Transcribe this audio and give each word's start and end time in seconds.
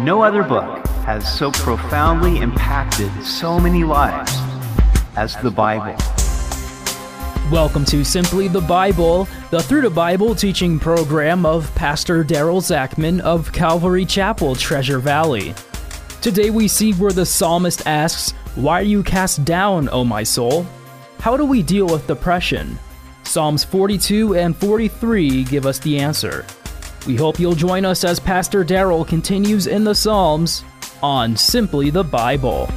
No 0.00 0.22
other 0.22 0.44
book 0.44 0.86
has 1.06 1.26
so 1.36 1.50
profoundly 1.50 2.38
impacted 2.38 3.10
so 3.24 3.58
many 3.58 3.82
lives 3.82 4.32
as 5.16 5.34
the 5.38 5.50
Bible. 5.50 5.96
Welcome 7.50 7.84
to 7.86 8.04
Simply 8.04 8.46
the 8.46 8.60
Bible, 8.60 9.26
the 9.50 9.60
Through 9.60 9.80
the 9.80 9.90
Bible 9.90 10.36
teaching 10.36 10.78
program 10.78 11.44
of 11.44 11.74
Pastor 11.74 12.22
Daryl 12.22 12.60
Zachman 12.60 13.18
of 13.22 13.52
Calvary 13.52 14.04
Chapel, 14.04 14.54
Treasure 14.54 15.00
Valley. 15.00 15.52
Today 16.20 16.50
we 16.50 16.68
see 16.68 16.92
where 16.92 17.10
the 17.10 17.26
psalmist 17.26 17.84
asks, 17.84 18.30
Why 18.54 18.78
are 18.78 18.84
you 18.84 19.02
cast 19.02 19.44
down, 19.44 19.88
O 19.88 20.04
my 20.04 20.22
soul? 20.22 20.64
How 21.18 21.36
do 21.36 21.44
we 21.44 21.60
deal 21.60 21.86
with 21.86 22.06
depression? 22.06 22.78
Psalms 23.24 23.64
42 23.64 24.36
and 24.36 24.56
43 24.56 25.42
give 25.42 25.66
us 25.66 25.80
the 25.80 25.98
answer. 25.98 26.46
We 27.08 27.16
hope 27.16 27.40
you'll 27.40 27.54
join 27.54 27.86
us 27.86 28.04
as 28.04 28.20
Pastor 28.20 28.62
Daryl 28.62 29.08
continues 29.08 29.66
in 29.66 29.82
the 29.82 29.94
Psalms 29.94 30.62
on 31.02 31.38
Simply 31.38 31.88
the 31.88 32.04
Bible. 32.04 32.68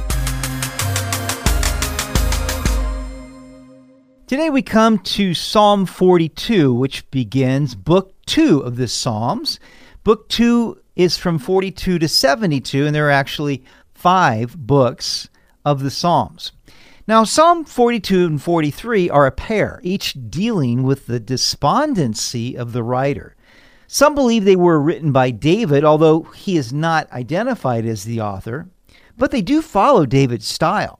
Today 4.26 4.48
we 4.48 4.62
come 4.62 5.00
to 5.00 5.34
Psalm 5.34 5.84
42, 5.84 6.72
which 6.72 7.10
begins 7.10 7.74
Book 7.74 8.14
2 8.24 8.60
of 8.60 8.76
the 8.76 8.88
Psalms. 8.88 9.60
Book 10.02 10.30
2 10.30 10.80
is 10.96 11.18
from 11.18 11.38
42 11.38 11.98
to 11.98 12.08
72, 12.08 12.86
and 12.86 12.94
there 12.94 13.08
are 13.08 13.10
actually 13.10 13.62
five 13.92 14.56
books 14.56 15.28
of 15.66 15.82
the 15.82 15.90
Psalms. 15.90 16.52
Now, 17.06 17.24
Psalm 17.24 17.66
42 17.66 18.24
and 18.24 18.42
43 18.42 19.10
are 19.10 19.26
a 19.26 19.30
pair, 19.30 19.78
each 19.82 20.16
dealing 20.30 20.84
with 20.84 21.06
the 21.06 21.20
despondency 21.20 22.56
of 22.56 22.72
the 22.72 22.82
writer. 22.82 23.36
Some 23.94 24.14
believe 24.14 24.46
they 24.46 24.56
were 24.56 24.80
written 24.80 25.12
by 25.12 25.30
David, 25.30 25.84
although 25.84 26.22
he 26.34 26.56
is 26.56 26.72
not 26.72 27.12
identified 27.12 27.84
as 27.84 28.04
the 28.04 28.22
author, 28.22 28.70
but 29.18 29.32
they 29.32 29.42
do 29.42 29.60
follow 29.60 30.06
David's 30.06 30.46
style. 30.46 30.98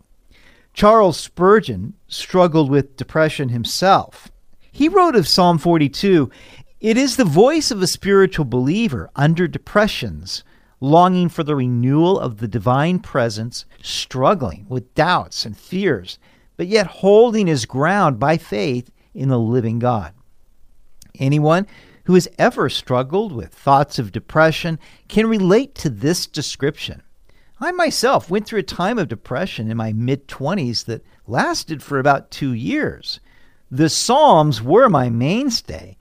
Charles 0.75 1.17
Spurgeon 1.17 1.95
struggled 2.07 2.69
with 2.69 2.99
depression 2.99 3.49
himself. 3.49 4.31
He 4.71 4.91
wrote 4.91 5.17
of 5.17 5.27
Psalm 5.27 5.57
42 5.57 6.31
It 6.83 6.99
is 6.99 7.17
the 7.17 7.25
voice 7.25 7.71
of 7.71 7.81
a 7.81 7.87
spiritual 7.87 8.45
believer 8.45 9.09
under 9.17 9.49
depressions, 9.49 10.45
longing 10.79 11.31
for 11.31 11.43
the 11.43 11.57
renewal 11.57 12.21
of 12.21 12.41
the 12.41 12.49
divine 12.49 12.99
presence, 12.99 13.65
struggling 13.81 14.67
with 14.69 14.95
doubts 14.95 15.47
and 15.47 15.57
fears, 15.57 16.19
but 16.59 16.67
yet 16.67 16.89
holding 16.89 17.47
his 17.47 17.65
ground 17.65 18.21
by 18.21 18.37
faith 18.37 18.91
in 19.15 19.31
the 19.31 19.39
living 19.39 19.79
God. 19.79 20.13
Anyone 21.19 21.67
who 22.05 22.15
has 22.15 22.29
ever 22.39 22.69
struggled 22.69 23.33
with 23.33 23.53
thoughts 23.53 23.99
of 23.99 24.13
depression 24.13 24.79
can 25.09 25.27
relate 25.27 25.75
to 25.77 25.91
this 25.91 26.27
description. 26.27 27.03
I 27.61 27.71
myself 27.71 28.29
went 28.29 28.47
through 28.47 28.61
a 28.61 28.65
time 28.65 28.99
of 28.99 29.09
depression 29.09 29.71
in 29.71 29.77
my 29.77 29.93
mid 29.93 30.27
20s 30.27 30.85
that 30.87 31.05
lasted 31.27 31.83
for 31.83 31.99
about 31.99 32.31
two 32.31 32.53
years. 32.53 33.21
The 33.71 33.89
Psalms 33.89 34.61
were 34.61 34.89
my 34.89 35.09
mainstay. 35.09 35.97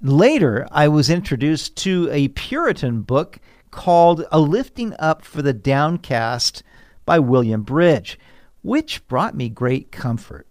Later, 0.00 0.66
I 0.70 0.88
was 0.88 1.10
introduced 1.10 1.76
to 1.76 2.08
a 2.10 2.28
Puritan 2.28 3.02
book 3.02 3.38
called 3.70 4.24
A 4.32 4.40
Lifting 4.40 4.94
Up 4.98 5.24
for 5.24 5.42
the 5.42 5.52
Downcast 5.52 6.62
by 7.04 7.18
William 7.18 7.62
Bridge, 7.62 8.18
which 8.62 9.06
brought 9.08 9.36
me 9.36 9.48
great 9.48 9.92
comfort. 9.92 10.46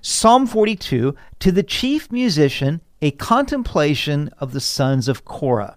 Psalm 0.00 0.46
42 0.46 1.14
to 1.38 1.52
the 1.52 1.62
chief 1.62 2.10
musician 2.10 2.80
a 3.02 3.10
contemplation 3.10 4.30
of 4.38 4.52
the 4.52 4.60
sons 4.60 5.08
of 5.08 5.24
Korah. 5.24 5.76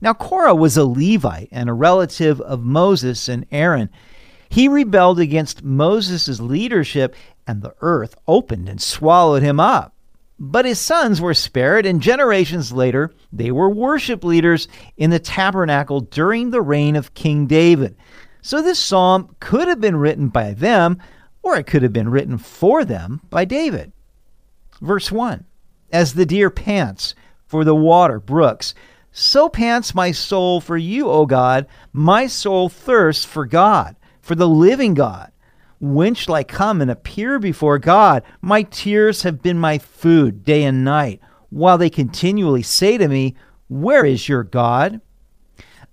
Now, 0.00 0.14
Korah 0.14 0.54
was 0.54 0.76
a 0.76 0.84
Levite 0.84 1.48
and 1.50 1.68
a 1.68 1.74
relative 1.74 2.40
of 2.40 2.62
Moses 2.62 3.28
and 3.28 3.44
Aaron. 3.50 3.90
He 4.48 4.68
rebelled 4.68 5.18
against 5.18 5.64
Moses' 5.64 6.40
leadership, 6.40 7.16
and 7.46 7.62
the 7.62 7.74
earth 7.80 8.14
opened 8.28 8.68
and 8.68 8.80
swallowed 8.80 9.42
him 9.42 9.58
up. 9.58 9.94
But 10.38 10.66
his 10.66 10.78
sons 10.78 11.20
were 11.20 11.34
spared, 11.34 11.84
and 11.84 12.00
generations 12.00 12.72
later, 12.72 13.12
they 13.32 13.50
were 13.50 13.70
worship 13.70 14.22
leaders 14.22 14.68
in 14.96 15.10
the 15.10 15.18
tabernacle 15.18 16.00
during 16.00 16.50
the 16.50 16.60
reign 16.62 16.94
of 16.94 17.14
King 17.14 17.46
David. 17.46 17.96
So 18.42 18.62
this 18.62 18.78
psalm 18.78 19.34
could 19.40 19.66
have 19.66 19.80
been 19.80 19.96
written 19.96 20.28
by 20.28 20.52
them, 20.52 21.02
or 21.42 21.56
it 21.56 21.66
could 21.66 21.82
have 21.82 21.92
been 21.92 22.10
written 22.10 22.38
for 22.38 22.84
them 22.84 23.22
by 23.30 23.44
David. 23.44 23.92
Verse 24.80 25.10
1 25.10 25.44
as 25.92 26.14
the 26.14 26.26
deer 26.26 26.50
pants 26.50 27.14
for 27.46 27.64
the 27.64 27.74
water 27.74 28.20
brooks, 28.20 28.74
so 29.18 29.48
pants 29.48 29.94
my 29.94 30.12
soul 30.12 30.60
for 30.60 30.76
you, 30.76 31.08
O 31.08 31.24
God. 31.24 31.66
My 31.92 32.26
soul 32.26 32.68
thirsts 32.68 33.24
for 33.24 33.46
God, 33.46 33.96
for 34.20 34.34
the 34.34 34.46
living 34.46 34.92
God. 34.92 35.32
When 35.80 36.14
shall 36.14 36.34
I 36.34 36.44
come 36.44 36.82
and 36.82 36.90
appear 36.90 37.38
before 37.38 37.78
God? 37.78 38.22
My 38.42 38.62
tears 38.62 39.22
have 39.22 39.40
been 39.42 39.58
my 39.58 39.78
food 39.78 40.44
day 40.44 40.64
and 40.64 40.84
night, 40.84 41.20
while 41.48 41.78
they 41.78 41.88
continually 41.88 42.62
say 42.62 42.98
to 42.98 43.08
me, 43.08 43.36
Where 43.68 44.04
is 44.04 44.28
your 44.28 44.42
God? 44.42 45.00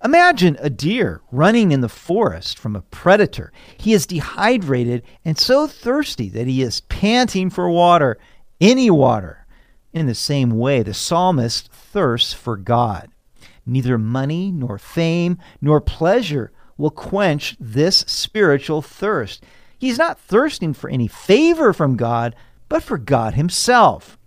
Imagine 0.04 0.58
a 0.60 0.68
deer 0.68 1.22
running 1.32 1.72
in 1.72 1.80
the 1.80 1.88
forest 1.88 2.58
from 2.58 2.76
a 2.76 2.82
predator. 2.82 3.52
He 3.78 3.94
is 3.94 4.06
dehydrated 4.06 5.02
and 5.24 5.38
so 5.38 5.66
thirsty 5.66 6.28
that 6.28 6.46
he 6.46 6.60
is 6.60 6.82
panting 6.82 7.48
for 7.48 7.70
water, 7.70 8.18
any 8.60 8.90
water. 8.90 9.43
In 9.94 10.06
the 10.06 10.14
same 10.14 10.50
way, 10.50 10.82
the 10.82 10.92
psalmist 10.92 11.72
thirsts 11.72 12.32
for 12.32 12.56
God. 12.56 13.10
Neither 13.64 13.96
money, 13.96 14.50
nor 14.50 14.76
fame, 14.76 15.38
nor 15.60 15.80
pleasure 15.80 16.50
will 16.76 16.90
quench 16.90 17.56
this 17.60 17.98
spiritual 17.98 18.82
thirst. 18.82 19.44
He's 19.78 19.96
not 19.96 20.18
thirsting 20.18 20.74
for 20.74 20.90
any 20.90 21.06
favor 21.06 21.72
from 21.72 21.96
God, 21.96 22.34
but 22.68 22.82
for 22.82 22.98
God 22.98 23.34
Himself. 23.34 24.18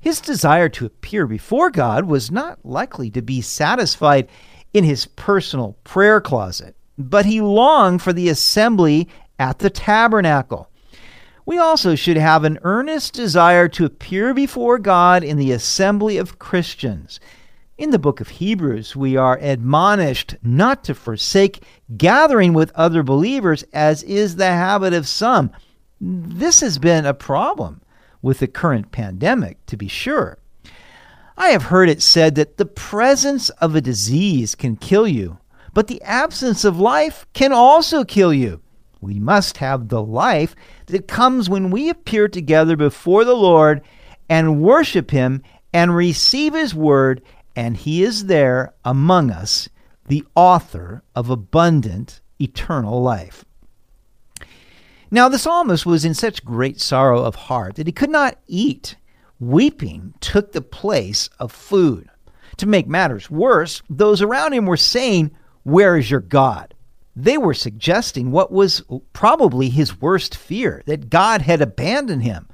His 0.00 0.20
desire 0.20 0.68
to 0.70 0.86
appear 0.86 1.26
before 1.26 1.70
God 1.70 2.06
was 2.06 2.30
not 2.32 2.58
likely 2.64 3.08
to 3.10 3.22
be 3.22 3.40
satisfied 3.40 4.28
in 4.74 4.84
his 4.84 5.06
personal 5.06 5.76
prayer 5.84 6.20
closet, 6.20 6.76
but 6.98 7.26
he 7.26 7.40
longed 7.40 8.02
for 8.02 8.12
the 8.12 8.28
assembly 8.28 9.08
at 9.38 9.58
the 9.60 9.70
tabernacle 9.70 10.70
we 11.46 11.58
also 11.58 11.94
should 11.94 12.16
have 12.16 12.42
an 12.42 12.58
earnest 12.62 13.14
desire 13.14 13.68
to 13.68 13.84
appear 13.84 14.34
before 14.34 14.78
God 14.80 15.22
in 15.22 15.36
the 15.36 15.52
assembly 15.52 16.18
of 16.18 16.40
Christians. 16.40 17.20
In 17.78 17.90
the 17.90 18.00
book 18.00 18.20
of 18.20 18.28
Hebrews, 18.28 18.96
we 18.96 19.16
are 19.16 19.38
admonished 19.40 20.34
not 20.42 20.82
to 20.84 20.94
forsake 20.94 21.62
gathering 21.96 22.52
with 22.52 22.72
other 22.74 23.04
believers, 23.04 23.64
as 23.72 24.02
is 24.02 24.36
the 24.36 24.46
habit 24.46 24.92
of 24.92 25.06
some. 25.06 25.52
This 26.00 26.60
has 26.60 26.78
been 26.78 27.06
a 27.06 27.14
problem 27.14 27.80
with 28.22 28.40
the 28.40 28.48
current 28.48 28.90
pandemic, 28.90 29.64
to 29.66 29.76
be 29.76 29.88
sure. 29.88 30.38
I 31.36 31.50
have 31.50 31.64
heard 31.64 31.88
it 31.88 32.02
said 32.02 32.34
that 32.34 32.56
the 32.56 32.66
presence 32.66 33.50
of 33.50 33.76
a 33.76 33.80
disease 33.80 34.56
can 34.56 34.76
kill 34.76 35.06
you, 35.06 35.38
but 35.74 35.86
the 35.86 36.02
absence 36.02 36.64
of 36.64 36.80
life 36.80 37.26
can 37.34 37.52
also 37.52 38.04
kill 38.04 38.32
you. 38.32 38.62
We 39.00 39.18
must 39.18 39.58
have 39.58 39.88
the 39.88 40.02
life 40.02 40.54
that 40.86 41.08
comes 41.08 41.48
when 41.48 41.70
we 41.70 41.88
appear 41.88 42.28
together 42.28 42.76
before 42.76 43.24
the 43.24 43.34
Lord 43.34 43.82
and 44.28 44.60
worship 44.60 45.10
Him 45.10 45.42
and 45.72 45.94
receive 45.94 46.54
His 46.54 46.74
word, 46.74 47.22
and 47.54 47.76
He 47.76 48.02
is 48.02 48.26
there 48.26 48.74
among 48.84 49.30
us, 49.30 49.68
the 50.06 50.24
author 50.34 51.02
of 51.14 51.30
abundant 51.30 52.20
eternal 52.40 53.02
life. 53.02 53.44
Now, 55.10 55.28
the 55.28 55.38
psalmist 55.38 55.86
was 55.86 56.04
in 56.04 56.14
such 56.14 56.44
great 56.44 56.80
sorrow 56.80 57.22
of 57.22 57.34
heart 57.34 57.76
that 57.76 57.86
he 57.86 57.92
could 57.92 58.10
not 58.10 58.38
eat. 58.46 58.96
Weeping 59.38 60.14
took 60.20 60.52
the 60.52 60.62
place 60.62 61.28
of 61.38 61.52
food. 61.52 62.08
To 62.56 62.66
make 62.66 62.88
matters 62.88 63.30
worse, 63.30 63.82
those 63.88 64.20
around 64.20 64.52
him 64.52 64.66
were 64.66 64.76
saying, 64.76 65.30
Where 65.62 65.96
is 65.96 66.10
your 66.10 66.20
God? 66.20 66.74
They 67.18 67.38
were 67.38 67.54
suggesting 67.54 68.30
what 68.30 68.52
was 68.52 68.82
probably 69.14 69.70
his 69.70 69.98
worst 70.02 70.36
fear 70.36 70.82
that 70.84 71.08
God 71.08 71.40
had 71.40 71.62
abandoned 71.62 72.22
him. 72.22 72.46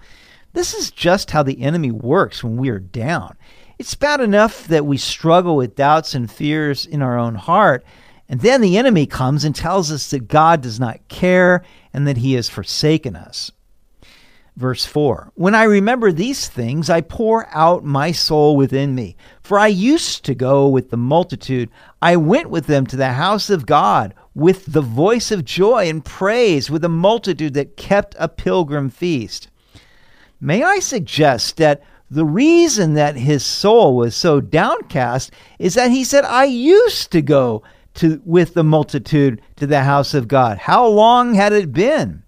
This 0.52 0.72
is 0.72 0.92
just 0.92 1.32
how 1.32 1.42
the 1.42 1.62
enemy 1.62 1.90
works 1.90 2.44
when 2.44 2.56
we 2.56 2.68
are 2.68 2.78
down. 2.78 3.36
It's 3.80 3.96
bad 3.96 4.20
enough 4.20 4.68
that 4.68 4.86
we 4.86 4.98
struggle 4.98 5.56
with 5.56 5.74
doubts 5.74 6.14
and 6.14 6.30
fears 6.30 6.86
in 6.86 7.02
our 7.02 7.18
own 7.18 7.34
heart, 7.34 7.84
and 8.28 8.40
then 8.40 8.60
the 8.60 8.78
enemy 8.78 9.04
comes 9.04 9.44
and 9.44 9.54
tells 9.54 9.90
us 9.90 10.10
that 10.10 10.28
God 10.28 10.60
does 10.60 10.78
not 10.78 11.08
care 11.08 11.64
and 11.92 12.06
that 12.06 12.18
he 12.18 12.34
has 12.34 12.48
forsaken 12.48 13.16
us. 13.16 13.50
Verse 14.56 14.84
4 14.84 15.32
When 15.34 15.54
I 15.54 15.64
remember 15.64 16.12
these 16.12 16.48
things, 16.48 16.88
I 16.88 17.00
pour 17.00 17.48
out 17.54 17.84
my 17.84 18.12
soul 18.12 18.56
within 18.56 18.94
me. 18.94 19.16
For 19.40 19.58
I 19.58 19.66
used 19.66 20.24
to 20.26 20.34
go 20.34 20.68
with 20.68 20.90
the 20.90 20.96
multitude. 20.96 21.70
I 22.00 22.16
went 22.16 22.50
with 22.50 22.66
them 22.66 22.86
to 22.86 22.96
the 22.96 23.12
house 23.14 23.50
of 23.50 23.66
God 23.66 24.14
with 24.34 24.66
the 24.66 24.80
voice 24.80 25.30
of 25.30 25.44
joy 25.44 25.88
and 25.88 26.04
praise, 26.04 26.70
with 26.70 26.84
a 26.84 26.88
multitude 26.88 27.54
that 27.54 27.76
kept 27.76 28.14
a 28.18 28.28
pilgrim 28.28 28.88
feast. 28.88 29.48
May 30.40 30.62
I 30.62 30.78
suggest 30.78 31.58
that 31.58 31.82
the 32.10 32.24
reason 32.24 32.94
that 32.94 33.16
his 33.16 33.44
soul 33.44 33.96
was 33.96 34.14
so 34.14 34.40
downcast 34.40 35.32
is 35.58 35.74
that 35.74 35.90
he 35.90 36.04
said, 36.04 36.24
I 36.24 36.44
used 36.44 37.10
to 37.12 37.22
go 37.22 37.62
to 37.94 38.20
with 38.24 38.54
the 38.54 38.64
multitude 38.64 39.40
to 39.56 39.66
the 39.66 39.82
house 39.82 40.14
of 40.14 40.28
God. 40.28 40.58
How 40.58 40.86
long 40.86 41.34
had 41.34 41.52
it 41.52 41.72
been? 41.72 42.22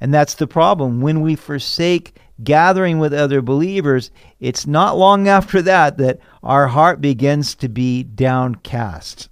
And 0.00 0.12
that's 0.12 0.34
the 0.34 0.46
problem. 0.46 1.00
When 1.00 1.20
we 1.20 1.36
forsake 1.36 2.16
gathering 2.42 2.98
with 2.98 3.12
other 3.12 3.42
believers, 3.42 4.10
it's 4.40 4.66
not 4.66 4.96
long 4.96 5.28
after 5.28 5.60
that 5.62 5.98
that 5.98 6.20
our 6.42 6.66
heart 6.66 7.00
begins 7.00 7.54
to 7.56 7.68
be 7.68 8.02
downcast. 8.02 9.28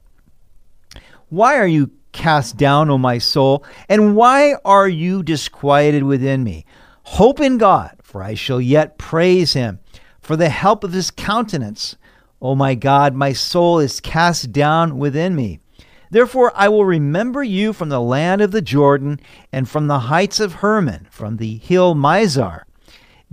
Why 1.30 1.56
are 1.56 1.66
you 1.66 1.90
cast 2.12 2.56
down, 2.56 2.90
O 2.90 2.98
my 2.98 3.18
soul? 3.18 3.64
And 3.88 4.16
why 4.16 4.54
are 4.64 4.88
you 4.88 5.22
disquieted 5.22 6.02
within 6.02 6.44
me? 6.44 6.64
Hope 7.04 7.40
in 7.40 7.58
God, 7.58 7.96
for 8.02 8.22
I 8.22 8.34
shall 8.34 8.60
yet 8.60 8.98
praise 8.98 9.54
him 9.54 9.80
for 10.20 10.36
the 10.36 10.50
help 10.50 10.84
of 10.84 10.92
his 10.92 11.10
countenance. 11.10 11.96
O 12.40 12.54
my 12.54 12.74
God, 12.74 13.14
my 13.14 13.32
soul 13.32 13.78
is 13.78 14.00
cast 14.00 14.52
down 14.52 14.98
within 14.98 15.34
me. 15.34 15.60
Therefore, 16.10 16.52
I 16.54 16.68
will 16.68 16.84
remember 16.84 17.42
you 17.42 17.72
from 17.72 17.88
the 17.88 18.00
land 18.00 18.40
of 18.40 18.50
the 18.50 18.62
Jordan 18.62 19.20
and 19.52 19.68
from 19.68 19.86
the 19.86 19.98
heights 20.00 20.40
of 20.40 20.54
Hermon, 20.54 21.08
from 21.10 21.36
the 21.36 21.56
hill 21.58 21.94
Mizar. 21.94 22.62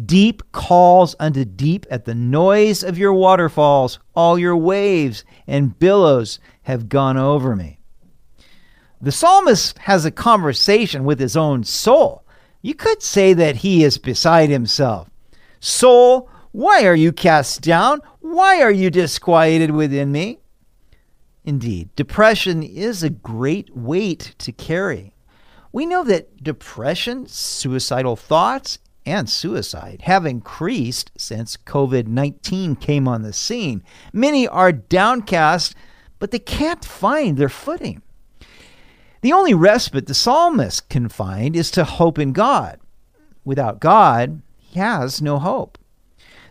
Deep 0.04 0.44
calls 0.52 1.16
unto 1.20 1.46
deep 1.46 1.86
at 1.90 2.04
the 2.04 2.16
noise 2.16 2.84
of 2.84 2.98
your 2.98 3.14
waterfalls. 3.14 4.00
All 4.14 4.38
your 4.38 4.58
waves 4.58 5.24
and 5.48 5.78
billows 5.80 6.40
have 6.64 6.90
gone 6.90 7.18
over 7.18 7.56
me. 7.56 7.75
The 9.06 9.12
psalmist 9.12 9.78
has 9.82 10.04
a 10.04 10.10
conversation 10.10 11.06
with 11.06 11.20
his 11.20 11.38
own 11.38 11.64
soul. 11.64 12.24
You 12.64 12.74
could 12.74 13.04
say 13.04 13.34
that 13.34 13.58
he 13.58 13.84
is 13.84 14.00
beside 14.00 14.50
himself. 14.50 15.12
Soul, 15.60 16.28
why 16.54 16.88
are 16.88 16.96
you 16.96 17.12
cast 17.12 17.62
down? 17.62 18.02
Why 18.22 18.64
are 18.64 18.72
you 18.72 18.90
disquieted 18.90 19.70
within 19.70 20.12
me? 20.12 20.40
Indeed, 21.44 21.96
depression 21.96 22.64
is 22.64 23.04
a 23.04 23.12
great 23.12 23.78
weight 23.78 24.34
to 24.40 24.52
carry. 24.52 25.14
We 25.72 25.86
know 25.86 26.04
that 26.06 26.44
depression, 26.44 27.28
suicidal 27.28 28.16
thoughts, 28.16 28.80
and 29.06 29.30
suicide 29.30 30.02
have 30.06 30.26
increased 30.26 31.12
since 31.16 31.58
COVID 31.58 32.08
19 32.08 32.76
came 32.78 33.08
on 33.08 33.22
the 33.22 33.34
scene. 33.34 33.84
Many 34.12 34.48
are 34.48 34.72
downcast, 34.72 35.76
but 36.18 36.32
they 36.32 36.40
can't 36.40 36.84
find 36.84 37.38
their 37.38 37.50
footing. 37.50 38.02
The 39.26 39.34
only 39.34 39.56
respite 39.56 40.06
the 40.06 40.14
psalmist 40.14 40.88
can 40.88 41.10
find 41.10 41.56
is 41.56 41.72
to 41.72 41.84
hope 41.84 42.20
in 42.20 42.32
God. 42.32 42.80
Without 43.44 43.80
God, 43.80 44.44
he 44.60 44.80
has 44.80 45.20
no 45.20 45.40
hope. 45.40 45.80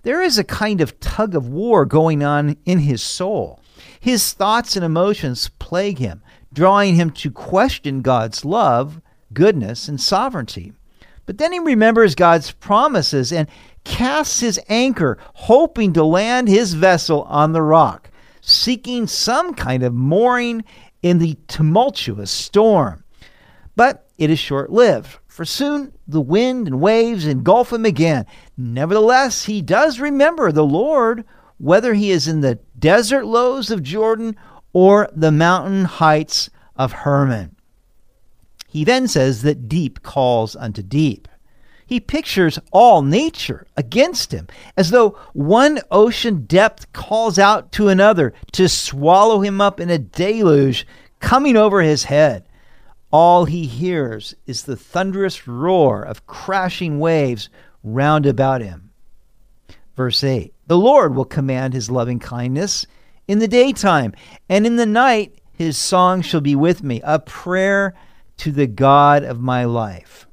There 0.03 0.21
is 0.21 0.39
a 0.39 0.43
kind 0.43 0.81
of 0.81 0.99
tug 0.99 1.37
of 1.37 1.47
war 1.47 1.85
going 1.87 2.25
on 2.25 2.57
in 2.65 2.81
his 2.81 3.01
soul. 3.01 3.61
His 4.01 4.33
thoughts 4.33 4.75
and 4.75 4.85
emotions 4.85 5.53
plague 5.61 5.99
him, 5.99 6.21
drawing 6.53 6.97
him 6.97 7.11
to 7.11 7.31
question 7.31 8.03
God's 8.03 8.45
love, 8.45 9.01
goodness, 9.33 9.87
and 9.87 10.01
sovereignty. 10.01 10.73
But 11.27 11.39
then 11.39 11.53
he 11.53 11.61
remembers 11.61 12.17
God's 12.17 12.51
promises 12.51 13.33
and 13.33 13.47
casts 13.85 14.41
his 14.41 14.59
anchor, 14.69 15.17
hoping 15.35 15.93
to 15.93 16.03
land 16.03 16.49
his 16.49 16.75
vessel 16.75 17.23
on 17.29 17.53
the 17.53 17.63
rock, 17.63 18.11
seeking 18.41 19.07
some 19.07 19.55
kind 19.55 19.85
of 19.85 19.95
mooring 19.95 20.65
in 21.05 21.19
the 21.19 21.37
tumultuous 21.49 22.31
storm. 22.31 23.05
But 23.77 24.09
it 24.17 24.31
is 24.31 24.39
short 24.39 24.71
lived, 24.71 25.19
for 25.27 25.45
soon 25.45 25.93
the 26.09 26.21
wind 26.21 26.67
and 26.67 26.81
waves 26.81 27.27
engulf 27.27 27.75
him 27.75 27.85
again. 27.85 28.25
Nevertheless, 28.57 29.45
he 29.45 29.61
does 29.61 30.01
remember 30.01 30.51
the 30.51 30.65
Lord 30.65 31.27
whether 31.59 31.93
he 31.93 32.11
is 32.11 32.27
in 32.27 32.41
the 32.41 32.59
desert 32.79 33.27
lows 33.27 33.71
of 33.71 33.83
Jordan 33.83 34.35
or 34.73 35.11
the 35.15 35.31
mountain 35.31 35.85
heights 35.85 36.49
of 36.75 36.93
Hermon. 36.93 37.55
He 38.67 38.83
then 38.83 39.07
says 39.07 39.43
that 39.43 39.69
deep 39.69 40.03
calls 40.03 40.57
unto 40.57 40.83
deep. 40.83 41.29
He 41.95 42.01
pictures 42.01 42.59
all 42.73 43.03
nature 43.03 43.69
against 43.77 44.33
him, 44.33 44.49
as 44.77 44.91
though 44.91 45.17
one 45.33 45.79
ocean 45.93 46.45
depth 46.45 46.93
calls 46.93 47.39
out 47.39 47.71
to 47.71 47.87
another 47.87 48.35
to 48.51 48.69
swallow 48.69 49.43
him 49.43 49.61
up 49.61 49.79
in 49.79 49.91
a 49.91 49.99
deluge 49.99 50.89
coming 51.21 51.57
over 51.57 51.83
his 51.83 52.03
head. 52.03 52.49
All 53.13 53.45
he 53.45 53.67
hears 53.67 54.35
is 54.45 54.65
the 54.65 54.75
thunderous 54.75 55.47
roar 55.47 56.03
of 56.03 56.27
crashing 56.27 56.99
waves 56.99 57.49
round 57.85 58.27
about 58.27 58.61
him. 58.61 58.91
Verse 59.95 60.25
8 60.25 60.53
The 60.67 60.77
Lord 60.77 61.15
will 61.15 61.25
command 61.25 61.75
his 61.75 61.93
loving 61.93 62.19
kindness 62.19 62.89
in 63.29 63.39
the 63.39 63.47
daytime, 63.47 64.15
and 64.49 64.67
in 64.67 64.75
the 64.75 64.85
night 64.85 65.39
his 65.53 65.79
song 65.79 66.23
shall 66.23 66.41
be 66.41 66.57
with 66.57 66.83
me, 66.83 67.01
a 67.05 67.21
prayer 67.21 67.95
to 68.39 68.51
the 68.51 68.67
God 68.67 69.23
of 69.23 69.39
my 69.39 69.65
life. 69.65 70.27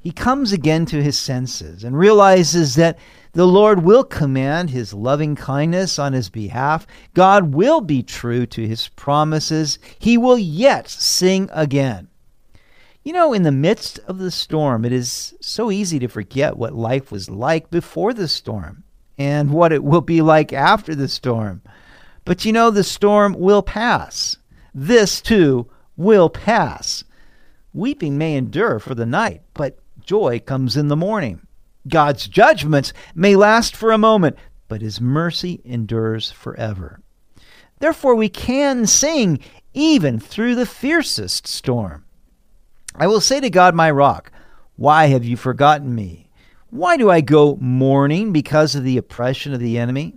He 0.00 0.12
comes 0.12 0.52
again 0.52 0.86
to 0.86 1.02
his 1.02 1.18
senses 1.18 1.84
and 1.84 1.96
realizes 1.96 2.74
that 2.76 2.98
the 3.32 3.46
Lord 3.46 3.84
will 3.84 4.02
command 4.02 4.70
his 4.70 4.94
loving 4.94 5.36
kindness 5.36 5.98
on 5.98 6.14
his 6.14 6.30
behalf. 6.30 6.86
God 7.14 7.54
will 7.54 7.82
be 7.82 8.02
true 8.02 8.46
to 8.46 8.66
his 8.66 8.88
promises. 8.88 9.78
He 9.98 10.16
will 10.16 10.38
yet 10.38 10.88
sing 10.88 11.50
again. 11.52 12.08
You 13.04 13.12
know, 13.12 13.32
in 13.32 13.42
the 13.42 13.52
midst 13.52 13.98
of 14.00 14.18
the 14.18 14.30
storm, 14.30 14.84
it 14.84 14.92
is 14.92 15.34
so 15.40 15.70
easy 15.70 15.98
to 15.98 16.08
forget 16.08 16.56
what 16.56 16.74
life 16.74 17.12
was 17.12 17.30
like 17.30 17.70
before 17.70 18.12
the 18.12 18.28
storm 18.28 18.84
and 19.18 19.50
what 19.50 19.72
it 19.72 19.84
will 19.84 20.00
be 20.00 20.22
like 20.22 20.52
after 20.52 20.94
the 20.94 21.08
storm. 21.08 21.62
But 22.24 22.44
you 22.44 22.52
know, 22.52 22.70
the 22.70 22.84
storm 22.84 23.34
will 23.38 23.62
pass. 23.62 24.36
This 24.74 25.20
too 25.20 25.70
will 25.96 26.30
pass. 26.30 27.04
Weeping 27.72 28.18
may 28.18 28.34
endure 28.34 28.78
for 28.78 28.94
the 28.94 29.06
night, 29.06 29.42
but 29.54 29.79
joy 30.04 30.40
comes 30.40 30.76
in 30.76 30.88
the 30.88 30.96
morning. 30.96 31.46
God's 31.88 32.28
judgments 32.28 32.92
may 33.14 33.36
last 33.36 33.74
for 33.74 33.92
a 33.92 33.98
moment, 33.98 34.36
but 34.68 34.82
his 34.82 35.00
mercy 35.00 35.60
endures 35.64 36.30
forever. 36.30 37.00
Therefore, 37.78 38.14
we 38.14 38.28
can 38.28 38.86
sing 38.86 39.40
even 39.72 40.20
through 40.20 40.54
the 40.54 40.66
fiercest 40.66 41.46
storm. 41.46 42.04
I 42.94 43.06
will 43.06 43.20
say 43.20 43.40
to 43.40 43.50
God, 43.50 43.74
my 43.74 43.90
rock, 43.90 44.30
Why 44.76 45.06
have 45.06 45.24
you 45.24 45.36
forgotten 45.36 45.94
me? 45.94 46.28
Why 46.70 46.96
do 46.96 47.10
I 47.10 47.20
go 47.20 47.56
mourning 47.60 48.32
because 48.32 48.74
of 48.74 48.84
the 48.84 48.96
oppression 48.96 49.52
of 49.52 49.60
the 49.60 49.78
enemy? 49.78 50.14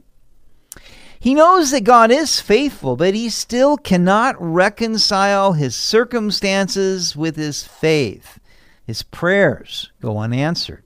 He 1.19 1.33
knows 1.33 1.71
that 1.71 1.85
God 1.85 2.11
is 2.11 2.41
faithful, 2.41 2.97
but 2.97 3.13
he 3.13 3.29
still 3.29 3.77
cannot 3.77 4.35
reconcile 4.39 5.53
his 5.53 5.73
circumstances 5.73 7.15
with 7.15 7.37
his 7.37 7.63
faith. 7.63 8.39
His 8.85 9.03
prayers 9.03 9.91
go 10.01 10.17
unanswered. 10.17 10.83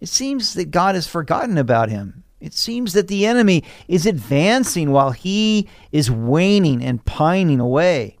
It 0.00 0.08
seems 0.08 0.54
that 0.54 0.70
God 0.70 0.94
has 0.94 1.06
forgotten 1.06 1.58
about 1.58 1.88
him. 1.88 2.24
It 2.40 2.52
seems 2.52 2.92
that 2.92 3.08
the 3.08 3.26
enemy 3.26 3.64
is 3.88 4.04
advancing 4.04 4.90
while 4.90 5.12
he 5.12 5.68
is 5.90 6.10
waning 6.10 6.84
and 6.84 7.04
pining 7.04 7.60
away. 7.60 8.18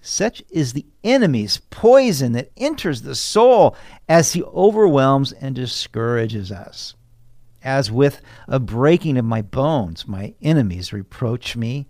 Such 0.00 0.42
is 0.48 0.72
the 0.72 0.86
enemy's 1.04 1.58
poison 1.68 2.32
that 2.32 2.52
enters 2.56 3.02
the 3.02 3.14
soul 3.14 3.76
as 4.08 4.32
he 4.32 4.42
overwhelms 4.42 5.32
and 5.32 5.54
discourages 5.54 6.50
us. 6.50 6.94
As 7.62 7.90
with 7.90 8.22
a 8.48 8.58
breaking 8.58 9.18
of 9.18 9.26
my 9.26 9.42
bones, 9.42 10.08
my 10.08 10.34
enemies 10.40 10.94
reproach 10.94 11.54
me, 11.54 11.86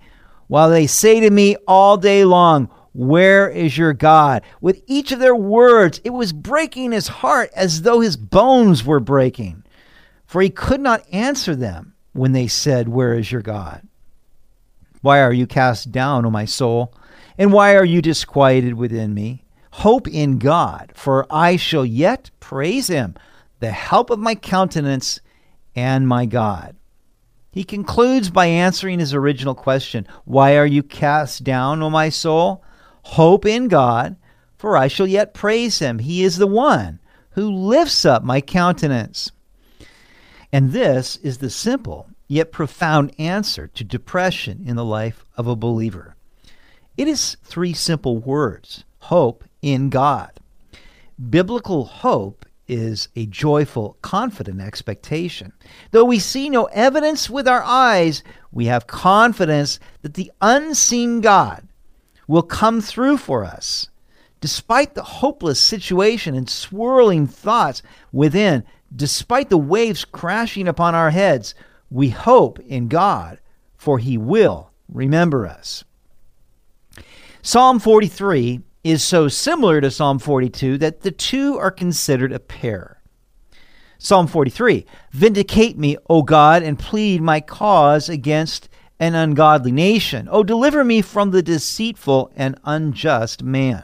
while 0.49 0.69
they 0.69 0.89
say 0.89 1.21
to 1.21 1.31
me 1.31 1.55
all 1.69 1.97
day 1.97 2.25
long, 2.25 2.69
Where 2.93 3.49
is 3.49 3.79
your 3.79 3.93
God? 3.93 4.43
With 4.61 4.83
each 4.87 5.13
of 5.13 5.21
their 5.21 5.37
words, 5.37 6.01
it 6.05 6.11
was 6.11 6.33
breaking 6.33 6.93
his 6.93 7.09
heart 7.09 7.51
as 7.55 7.83
though 7.83 8.01
his 8.01 8.17
bones 8.17 8.85
were 8.85 9.01
breaking. 9.01 9.65
For 10.27 10.41
he 10.41 10.51
could 10.51 10.81
not 10.81 11.05
answer 11.13 11.55
them 11.55 11.95
when 12.13 12.33
they 12.33 12.49
said, 12.49 12.89
Where 12.89 13.15
is 13.15 13.31
your 13.31 13.43
God? 13.43 13.87
Why 15.03 15.21
are 15.21 15.33
you 15.33 15.47
cast 15.47 15.93
down, 15.93 16.27
O 16.27 16.31
my 16.31 16.45
soul? 16.45 16.93
And 17.39 17.53
why 17.53 17.75
are 17.75 17.85
you 17.85 18.03
disquieted 18.03 18.75
within 18.75 19.15
me? 19.15 19.45
Hope 19.73 20.09
in 20.09 20.39
God, 20.39 20.93
for 20.95 21.27
I 21.31 21.57
shall 21.57 21.87
yet 21.87 22.31
praise 22.41 22.89
him, 22.89 23.15
the 23.61 23.71
help 23.71 24.11
of 24.11 24.19
my 24.19 24.35
countenance 24.35 25.21
and 25.77 26.07
my 26.09 26.27
God. 26.27 26.77
He 27.53 27.65
concludes 27.65 28.31
by 28.31 28.47
answering 28.47 28.99
his 28.99 29.15
original 29.15 29.55
question 29.55 30.07
Why 30.25 30.57
are 30.57 30.67
you 30.67 30.83
cast 30.83 31.45
down, 31.45 31.83
O 31.83 31.91
my 31.91 32.09
soul? 32.09 32.63
Hope 33.02 33.45
in 33.47 33.69
God, 33.69 34.16
for 34.57 34.76
I 34.76 34.88
shall 34.88 35.07
yet 35.07 35.35
praise 35.35 35.78
him. 35.78 35.99
He 35.99 36.23
is 36.23 36.37
the 36.37 36.47
one 36.47 37.00
who 37.30 37.50
lifts 37.50 38.04
up 38.04 38.23
my 38.23 38.40
countenance. 38.40 39.30
And 40.52 40.73
this 40.73 41.16
is 41.16 41.38
the 41.38 41.50
simple 41.50 42.09
yet 42.28 42.52
profound 42.52 43.12
answer 43.19 43.66
to 43.69 43.85
depression 43.85 44.62
in 44.64 44.76
the 44.76 44.85
life 44.85 45.25
of 45.37 45.47
a 45.47 45.57
believer. 45.57 46.14
It 46.97 47.09
is 47.09 47.37
three 47.42 47.73
simple 47.73 48.19
words 48.19 48.85
hope 48.99 49.45
in 49.62 49.90
God. 49.90 50.30
Biblical 51.28 51.85
hope 51.85 52.47
is 52.69 53.09
a 53.16 53.26
joyful, 53.26 53.97
confident 54.00 54.61
expectation. 54.61 55.52
Though 55.90 56.04
we 56.04 56.21
see 56.21 56.49
no 56.49 56.66
evidence 56.66 57.28
with 57.28 57.49
our 57.49 57.64
eyes, 57.64 58.23
we 58.52 58.66
have 58.66 58.87
confidence 58.87 59.80
that 60.02 60.14
the 60.14 60.30
unseen 60.40 61.21
God 61.21 61.66
will 62.31 62.43
come 62.45 62.81
through 62.81 63.17
for 63.17 63.45
us. 63.45 63.89
Despite 64.41 64.95
the 64.95 65.03
hopeless 65.03 65.61
situation 65.61 66.37
and 66.37 66.49
swirling 66.49 67.27
thoughts 67.27 67.83
within, 68.13 68.63
despite 68.95 69.51
the 69.51 69.59
waves 69.59 70.05
crashing 70.05 70.69
upon 70.69 70.95
our 70.95 71.11
heads, 71.11 71.57
we 71.91 72.11
hope 72.11 72.61
in 72.61 72.87
God, 72.87 73.41
for 73.77 73.99
He 73.99 74.17
will 74.17 74.71
remember 74.89 75.45
us. 75.45 75.83
Psalm 77.43 77.81
43 77.81 78.61
is 78.85 79.03
so 79.03 79.27
similar 79.27 79.81
to 79.81 79.91
Psalm 79.91 80.21
42 80.21 80.79
that 80.79 81.01
the 81.01 81.11
two 81.11 81.59
are 81.59 81.73
considered 81.73 82.33
a 82.33 82.39
pair. 82.39 83.03
Psalm 83.99 84.29
43 84.29 84.87
Vindicate 85.11 85.77
me, 85.77 85.97
O 86.09 86.23
God, 86.23 86.63
and 86.63 86.79
plead 86.79 87.21
my 87.21 87.41
cause 87.41 88.09
against 88.09 88.69
an 89.00 89.14
ungodly 89.14 89.73
nation. 89.73 90.28
O 90.30 90.45
deliver 90.45 90.85
me 90.85 91.00
from 91.00 91.30
the 91.30 91.42
deceitful 91.42 92.30
and 92.37 92.61
unjust 92.64 93.42
man. 93.42 93.83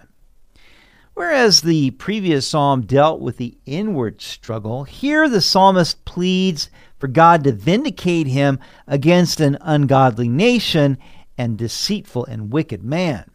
Whereas 1.14 1.62
the 1.62 1.92
previous 1.92 2.46
psalm 2.46 2.82
dealt 2.82 3.22
with 3.22 3.38
the 3.38 3.56
inward 3.64 4.20
struggle, 4.20 4.84
here 4.84 5.26
the 5.30 5.40
psalmist 5.40 6.04
pleads 6.04 6.68
for 6.98 7.08
God 7.08 7.42
to 7.44 7.52
vindicate 7.52 8.26
him 8.26 8.58
against 8.86 9.40
an 9.40 9.56
ungodly 9.62 10.28
nation 10.28 10.98
and 11.38 11.56
deceitful 11.56 12.26
and 12.26 12.52
wicked 12.52 12.84
man. 12.84 13.30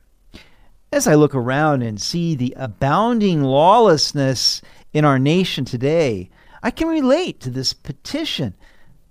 As 0.92 1.08
I 1.08 1.16
look 1.16 1.34
around 1.34 1.82
and 1.82 2.00
see 2.00 2.36
the 2.36 2.54
abounding 2.56 3.42
lawlessness 3.42 4.62
in 4.94 5.04
our 5.04 5.18
nation 5.18 5.66
today, 5.66 6.30
I 6.62 6.70
can 6.70 6.88
relate 6.88 7.40
to 7.40 7.50
this 7.50 7.74
petition. 7.74 8.54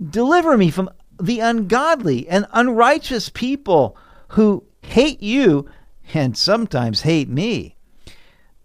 Deliver 0.00 0.56
me 0.56 0.70
from 0.70 0.90
the 1.20 1.40
ungodly 1.40 2.28
and 2.28 2.46
unrighteous 2.52 3.28
people 3.28 3.96
who 4.28 4.64
hate 4.82 5.22
you 5.22 5.68
and 6.14 6.36
sometimes 6.36 7.02
hate 7.02 7.28
me. 7.28 7.76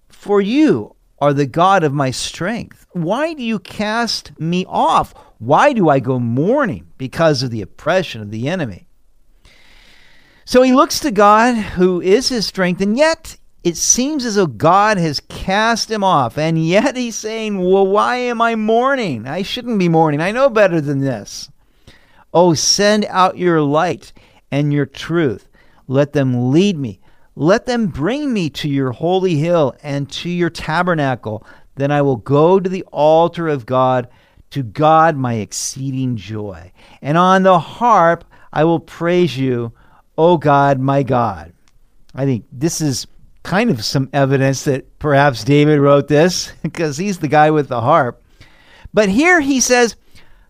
For 0.09 0.41
you 0.41 0.95
are 1.19 1.33
the 1.33 1.45
God 1.45 1.83
of 1.83 1.93
my 1.93 2.11
strength. 2.11 2.85
Why 2.91 3.33
do 3.33 3.43
you 3.43 3.59
cast 3.59 4.37
me 4.39 4.65
off? 4.67 5.13
Why 5.39 5.73
do 5.73 5.89
I 5.89 5.99
go 5.99 6.19
mourning 6.19 6.87
because 6.97 7.43
of 7.43 7.51
the 7.51 7.61
oppression 7.61 8.21
of 8.21 8.31
the 8.31 8.47
enemy? 8.47 8.87
So 10.45 10.61
he 10.61 10.73
looks 10.73 10.99
to 10.99 11.11
God, 11.11 11.55
who 11.55 12.01
is 12.01 12.29
his 12.29 12.45
strength, 12.45 12.79
and 12.81 12.95
yet 12.95 13.37
it 13.63 13.77
seems 13.77 14.25
as 14.25 14.35
though 14.35 14.45
God 14.45 14.99
has 14.99 15.19
cast 15.21 15.89
him 15.89 16.03
off. 16.03 16.37
And 16.37 16.63
yet 16.63 16.95
he's 16.95 17.15
saying, 17.15 17.57
Well, 17.57 17.87
why 17.87 18.17
am 18.17 18.39
I 18.39 18.55
mourning? 18.55 19.27
I 19.27 19.41
shouldn't 19.41 19.79
be 19.79 19.89
mourning. 19.89 20.21
I 20.21 20.31
know 20.31 20.49
better 20.49 20.79
than 20.79 20.99
this. 20.99 21.49
Oh, 22.35 22.53
send 22.53 23.05
out 23.05 23.37
your 23.37 23.61
light 23.61 24.11
and 24.51 24.73
your 24.73 24.85
truth. 24.85 25.47
Let 25.87 26.11
them 26.11 26.51
lead 26.51 26.77
me. 26.77 26.99
Let 27.37 27.65
them 27.65 27.87
bring 27.87 28.33
me 28.33 28.49
to 28.51 28.69
your 28.69 28.91
holy 28.91 29.37
hill 29.37 29.75
and 29.81 30.09
to 30.11 30.29
your 30.29 30.49
tabernacle. 30.49 31.47
Then 31.75 31.91
I 31.91 32.01
will 32.01 32.17
go 32.17 32.59
to 32.59 32.69
the 32.69 32.83
altar 32.91 33.47
of 33.47 33.65
God, 33.65 34.09
to 34.51 34.63
God 34.63 35.15
my 35.15 35.35
exceeding 35.35 36.17
joy. 36.17 36.71
And 37.01 37.17
on 37.17 37.43
the 37.43 37.57
harp 37.57 38.25
I 38.51 38.65
will 38.65 38.79
praise 38.79 39.37
you, 39.37 39.73
O 40.17 40.37
God, 40.37 40.79
my 40.79 41.03
God. 41.03 41.53
I 42.13 42.25
think 42.25 42.45
this 42.51 42.79
is 42.81 43.07
kind 43.43 43.69
of 43.69 43.83
some 43.83 44.09
evidence 44.11 44.63
that 44.63 44.99
perhaps 44.99 45.43
David 45.43 45.79
wrote 45.79 46.07
this 46.07 46.51
because 46.63 46.97
he's 46.97 47.19
the 47.19 47.27
guy 47.27 47.51
with 47.51 47.69
the 47.69 47.81
harp. 47.81 48.21
But 48.93 49.09
here 49.09 49.41
he 49.41 49.59
says, 49.59 49.95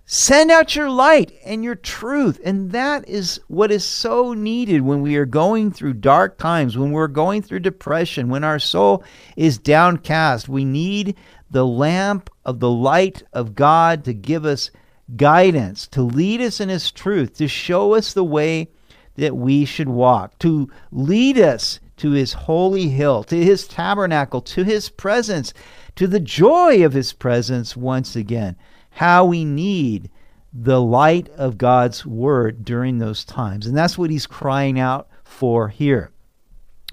Send 0.07 0.51
out 0.51 0.75
your 0.75 0.89
light 0.89 1.31
and 1.43 1.63
your 1.63 1.75
truth. 1.75 2.39
And 2.43 2.71
that 2.71 3.09
is 3.09 3.39
what 3.47 3.71
is 3.71 3.83
so 3.83 4.33
needed 4.33 4.81
when 4.81 5.01
we 5.01 5.15
are 5.15 5.25
going 5.25 5.71
through 5.71 5.93
dark 5.93 6.37
times, 6.37 6.77
when 6.77 6.91
we're 6.91 7.07
going 7.07 7.41
through 7.41 7.61
depression, 7.61 8.29
when 8.29 8.43
our 8.43 8.59
soul 8.59 9.03
is 9.35 9.57
downcast. 9.57 10.47
We 10.47 10.63
need 10.63 11.15
the 11.49 11.65
lamp 11.65 12.29
of 12.43 12.59
the 12.59 12.69
light 12.69 13.23
of 13.33 13.55
God 13.55 14.03
to 14.05 14.13
give 14.13 14.45
us 14.45 14.69
guidance, 15.15 15.87
to 15.87 16.03
lead 16.03 16.41
us 16.41 16.59
in 16.59 16.69
His 16.69 16.91
truth, 16.91 17.37
to 17.37 17.47
show 17.47 17.95
us 17.95 18.13
the 18.13 18.23
way 18.23 18.69
that 19.15 19.35
we 19.35 19.65
should 19.65 19.89
walk, 19.89 20.37
to 20.39 20.69
lead 20.91 21.39
us 21.39 21.79
to 21.97 22.11
His 22.11 22.33
holy 22.33 22.89
hill, 22.89 23.23
to 23.23 23.43
His 23.43 23.67
tabernacle, 23.67 24.41
to 24.41 24.63
His 24.63 24.89
presence, 24.89 25.53
to 25.95 26.07
the 26.07 26.19
joy 26.19 26.85
of 26.85 26.93
His 26.93 27.13
presence 27.13 27.75
once 27.75 28.15
again 28.15 28.55
how 28.95 29.25
we 29.25 29.43
need 29.43 30.09
the 30.53 30.81
light 30.81 31.29
of 31.31 31.57
God's 31.57 32.05
word 32.05 32.63
during 32.63 32.97
those 32.97 33.25
times. 33.25 33.67
And 33.67 33.77
that's 33.77 33.97
what 33.97 34.09
he's 34.09 34.25
crying 34.25 34.79
out 34.79 35.09
for 35.23 35.67
here. 35.67 36.11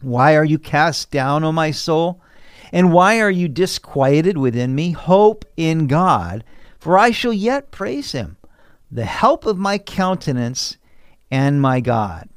Why 0.01 0.35
are 0.35 0.45
you 0.45 0.59
cast 0.59 1.13
down, 1.13 1.45
O 1.45 1.53
my 1.53 1.71
soul? 1.71 2.21
And 2.73 2.93
why 2.93 3.21
are 3.21 3.31
you 3.31 3.47
disquieted 3.47 4.37
within 4.37 4.75
me? 4.75 4.91
Hope 4.91 5.45
in 5.57 5.87
God, 5.87 6.43
for 6.81 6.99
I 6.99 7.13
shall 7.13 7.33
yet 7.33 7.71
praise 7.71 8.11
him, 8.11 8.37
the 8.91 9.05
help 9.05 9.47
of 9.47 9.59
my 9.59 9.79
countenance 9.79 10.77
and 11.31 11.63
my 11.63 11.79
God. 11.81 12.29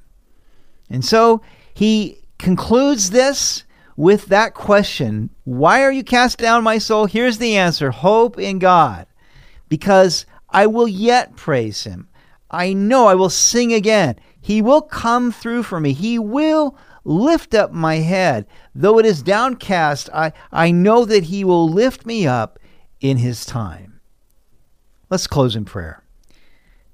And 0.92 1.04
so 1.04 1.42
he 1.74 2.20
concludes 2.38 3.10
this 3.10 3.64
with 3.98 4.28
that 4.28 4.54
question 4.54 5.32
Why 5.46 5.84
are 5.84 5.92
you 5.92 6.04
cast 6.04 6.40
down, 6.40 6.64
my 6.64 6.80
soul? 6.80 7.06
Here's 7.06 7.38
the 7.38 7.56
answer 7.56 7.92
hope 7.92 8.40
in 8.40 8.60
God 8.60 9.06
because 9.70 10.26
I 10.50 10.66
will 10.66 10.88
yet 10.88 11.36
praise 11.36 11.84
him. 11.84 12.10
I 12.50 12.74
know 12.74 13.08
I 13.08 13.16
will 13.16 13.30
sing 13.30 13.72
again. 13.72 14.16
He 14.42 14.62
will 14.62 14.82
come 14.82 15.32
through 15.32 15.64
for 15.64 15.80
me. 15.80 15.94
He 15.94 16.18
will 16.18 16.78
lift 17.04 17.54
up 17.54 17.72
my 17.72 17.96
head. 17.98 18.48
Though 18.74 18.98
it 19.00 19.06
is 19.06 19.22
downcast, 19.22 20.10
I, 20.14 20.34
I 20.52 20.72
know 20.72 21.06
that 21.06 21.26
he 21.26 21.44
will 21.44 21.70
lift 21.70 22.06
me 22.06 22.26
up 22.26 22.60
in 23.00 23.18
his 23.18 23.46
time. 23.46 24.00
Let's 25.10 25.28
close 25.28 25.56
in 25.56 25.66
prayer. 25.66 26.05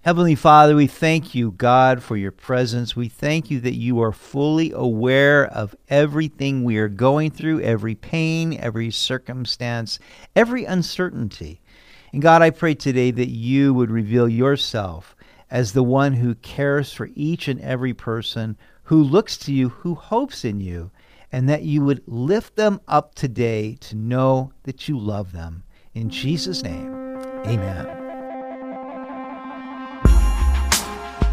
Heavenly 0.04 0.34
Father, 0.34 0.76
we 0.76 0.88
thank 0.88 1.36
you, 1.36 1.52
God, 1.52 2.02
for 2.02 2.18
your 2.18 2.32
presence. 2.32 2.96
We 2.96 3.08
thank 3.08 3.52
you 3.52 3.60
that 3.60 3.76
you 3.76 4.02
are 4.02 4.12
fully 4.12 4.72
aware 4.72 5.46
of 5.46 5.76
everything 5.90 6.64
we 6.64 6.80
are 6.80 6.88
going 6.88 7.30
through, 7.30 7.62
every 7.62 7.94
pain, 7.94 8.58
every 8.60 8.90
circumstance, 8.90 10.00
every 10.36 10.66
uncertainty. 10.66 11.62
And 12.12 12.20
God, 12.20 12.42
I 12.42 12.50
pray 12.50 12.74
today 12.74 13.12
that 13.12 13.30
you 13.30 13.76
would 13.76 13.92
reveal 13.92 14.28
yourself 14.28 15.16
as 15.52 15.74
the 15.74 15.84
one 15.84 16.14
who 16.14 16.34
cares 16.34 16.92
for 16.92 17.10
each 17.14 17.48
and 17.48 17.62
every 17.62 17.94
person, 17.94 18.58
who 18.86 19.04
looks 19.04 19.38
to 19.38 19.54
you, 19.54 19.70
who 19.70 19.94
hopes 19.94 20.44
in 20.44 20.60
you, 20.60 20.90
and 21.32 21.48
that 21.48 21.62
you 21.62 21.84
would 21.84 22.02
lift 22.08 22.56
them 22.56 22.82
up 22.88 23.14
today 23.14 23.78
to 23.82 23.96
know 23.96 24.52
that 24.64 24.88
you 24.88 24.98
love 24.98 25.32
them. 25.32 25.62
In 25.94 26.10
Jesus' 26.10 26.64
name, 26.64 26.92
amen. 27.46 28.01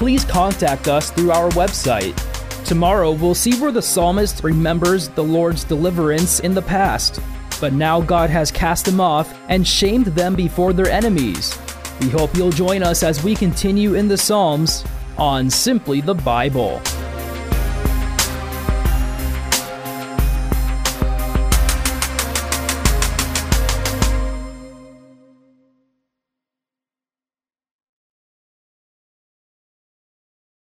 please 0.00 0.24
contact 0.24 0.88
us 0.88 1.10
through 1.10 1.30
our 1.30 1.50
website. 1.50 2.16
Tomorrow, 2.64 3.12
we'll 3.12 3.34
see 3.34 3.54
where 3.60 3.70
the 3.70 3.82
psalmist 3.82 4.42
remembers 4.42 5.08
the 5.08 5.22
Lord's 5.22 5.62
deliverance 5.62 6.40
in 6.40 6.54
the 6.54 6.62
past, 6.62 7.20
but 7.60 7.74
now 7.74 8.00
God 8.00 8.30
has 8.30 8.50
cast 8.50 8.86
them 8.86 8.98
off 8.98 9.38
and 9.50 9.68
shamed 9.68 10.06
them 10.06 10.34
before 10.34 10.72
their 10.72 10.88
enemies. 10.88 11.54
We 12.00 12.08
hope 12.08 12.34
you'll 12.34 12.48
join 12.48 12.82
us 12.82 13.02
as 13.02 13.22
we 13.22 13.34
continue 13.34 13.92
in 13.92 14.08
the 14.08 14.16
Psalms 14.16 14.86
on 15.18 15.50
Simply 15.50 16.00
the 16.00 16.14
Bible. 16.14 16.80